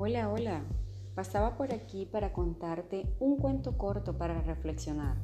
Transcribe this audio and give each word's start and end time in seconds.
Hola, 0.00 0.30
hola. 0.30 0.62
Pasaba 1.16 1.56
por 1.56 1.74
aquí 1.74 2.06
para 2.06 2.32
contarte 2.32 3.12
un 3.18 3.36
cuento 3.36 3.76
corto 3.76 4.16
para 4.16 4.40
reflexionar. 4.42 5.16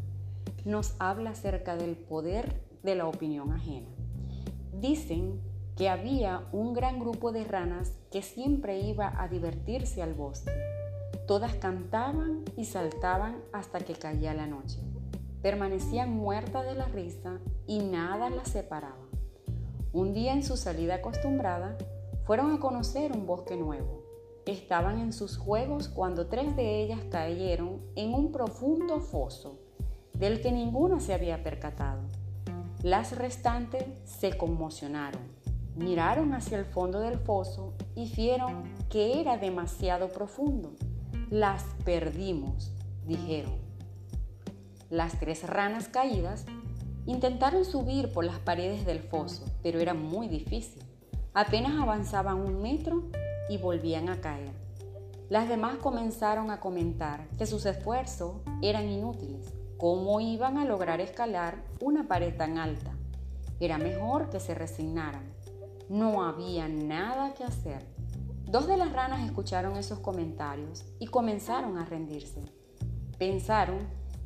Nos 0.65 0.97
habla 0.99 1.31
acerca 1.31 1.77
del 1.77 1.95
poder 1.95 2.61
de 2.83 2.97
la 2.97 3.07
opinión 3.07 3.53
ajena. 3.53 3.87
Dicen 4.73 5.41
que 5.77 5.89
había 5.89 6.49
un 6.51 6.75
gran 6.75 6.99
grupo 6.99 7.31
de 7.31 7.45
ranas 7.45 7.93
que 8.11 8.21
siempre 8.23 8.81
iba 8.81 9.15
a 9.17 9.29
divertirse 9.29 10.03
al 10.03 10.15
bosque. 10.15 10.51
Todas 11.29 11.55
cantaban 11.55 12.43
y 12.57 12.65
saltaban 12.65 13.45
hasta 13.53 13.79
que 13.79 13.95
caía 13.95 14.35
la 14.35 14.49
noche. 14.49 14.81
Permanecían 15.41 16.11
muertas 16.11 16.65
de 16.67 16.75
la 16.75 16.87
risa 16.87 17.39
y 17.69 17.79
nada 17.79 18.29
las 18.29 18.49
separaba. 18.49 19.07
Un 19.93 20.15
día 20.15 20.33
en 20.33 20.43
su 20.43 20.57
salida 20.57 20.97
acostumbrada, 20.97 21.79
fueron 22.25 22.51
a 22.51 22.59
conocer 22.59 23.13
un 23.13 23.25
bosque 23.25 23.57
nuevo 23.57 24.14
estaban 24.47 25.01
en 25.01 25.13
sus 25.13 25.37
juegos 25.37 25.89
cuando 25.89 26.27
tres 26.27 26.55
de 26.57 26.83
ellas 26.83 27.01
cayeron 27.11 27.81
en 27.97 28.15
un 28.15 28.33
profundo 28.33 29.01
foso 29.01 29.59
del 30.13 30.41
que 30.41 30.53
ninguna 30.53 31.01
se 31.01 31.15
había 31.15 31.43
percatado. 31.43 32.03
Las 32.83 33.17
restantes 33.17 33.85
se 34.05 34.37
conmocionaron, 34.37 35.23
miraron 35.77 36.35
hacia 36.35 36.59
el 36.59 36.67
fondo 36.67 37.01
del 37.01 37.19
foso 37.19 37.75
y 37.95 38.13
vieron 38.15 38.65
que 38.91 39.21
era 39.21 39.39
demasiado 39.39 40.09
profundo. 40.09 40.75
Las 41.31 41.65
perdimos, 41.85 42.73
dijeron. 43.07 43.55
Las 44.91 45.19
tres 45.19 45.49
ranas 45.49 45.89
caídas 45.89 46.45
intentaron 47.07 47.65
subir 47.65 48.13
por 48.13 48.25
las 48.25 48.39
paredes 48.39 48.87
del 48.87 49.01
foso, 49.01 49.45
pero 49.63 49.81
era 49.81 49.95
muy 49.95 50.29
difícil. 50.29 50.83
Apenas 51.33 51.81
avanzaban 51.81 52.39
un 52.39 52.63
metro 52.63 53.05
y 53.49 53.59
volvían 53.59 54.09
a 54.09 54.21
caer. 54.21 54.53
Las 55.29 55.49
demás 55.49 55.77
comenzaron 55.77 56.51
a 56.51 56.61
comentar 56.61 57.29
que 57.39 57.47
sus 57.47 57.65
esfuerzos 57.67 58.37
eran 58.63 58.89
inútiles. 58.89 59.53
¿Cómo 59.79 60.21
iban 60.21 60.59
a 60.59 60.65
lograr 60.65 61.01
escalar 61.01 61.65
una 61.81 62.07
pared 62.07 62.37
tan 62.37 62.59
alta? 62.59 62.93
Era 63.59 63.79
mejor 63.79 64.31
que 64.31 64.39
se 64.39 64.55
resignaran. 64.55 65.25
No 65.89 66.25
había 66.25 66.69
nada 66.69 67.35
que 67.35 67.45
hacer. 67.45 67.87
Dos 68.45 68.67
de 68.67 68.77
las 68.77 68.93
ranas 68.93 69.25
escucharon 69.25 69.77
esos 69.77 69.99
comentarios 69.99 70.85
y 70.99 71.07
comenzaron 71.07 71.79
a 71.79 71.85
rendirse. 71.85 72.43
Pensaron 73.19 73.79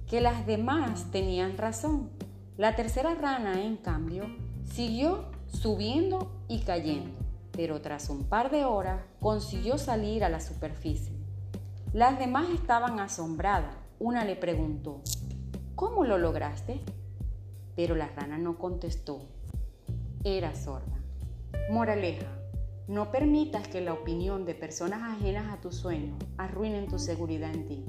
que 0.06 0.20
las 0.20 0.46
demás 0.46 1.10
tenían 1.10 1.56
razón. 1.56 2.10
La 2.56 2.74
tercera 2.74 3.14
rana, 3.14 3.62
en 3.62 3.76
cambio, 3.76 4.24
siguió 4.64 5.26
subiendo 5.46 6.32
y 6.48 6.60
cayendo 6.60 7.27
pero 7.58 7.80
tras 7.80 8.08
un 8.08 8.22
par 8.22 8.52
de 8.52 8.64
horas 8.64 9.02
consiguió 9.18 9.78
salir 9.78 10.22
a 10.22 10.28
la 10.28 10.38
superficie. 10.38 11.12
Las 11.92 12.16
demás 12.16 12.48
estaban 12.50 13.00
asombradas. 13.00 13.74
Una 13.98 14.24
le 14.24 14.36
preguntó, 14.36 15.02
¿cómo 15.74 16.04
lo 16.04 16.18
lograste? 16.18 16.80
Pero 17.74 17.96
la 17.96 18.06
rana 18.06 18.38
no 18.38 18.58
contestó. 18.58 19.22
Era 20.22 20.54
sorda. 20.54 21.02
Moraleja, 21.68 22.28
no 22.86 23.10
permitas 23.10 23.66
que 23.66 23.80
la 23.80 23.92
opinión 23.92 24.44
de 24.44 24.54
personas 24.54 25.16
ajenas 25.16 25.52
a 25.52 25.60
tu 25.60 25.72
sueño 25.72 26.16
arruinen 26.36 26.86
tu 26.86 27.00
seguridad 27.00 27.52
en 27.52 27.66
ti. 27.66 27.84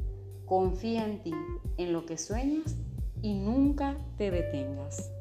Confía 0.47 1.05
en 1.05 1.21
ti, 1.21 1.35
en 1.77 1.93
lo 1.93 2.07
que 2.07 2.17
sueñas 2.17 2.75
y 3.21 3.35
nunca 3.35 3.95
te 4.17 4.31
detengas. 4.31 5.11